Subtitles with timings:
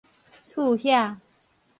[0.49, 1.17] 禿額